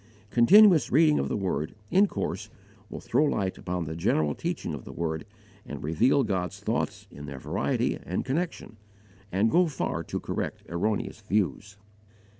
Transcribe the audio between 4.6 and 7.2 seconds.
of the Word, and reveal God's thoughts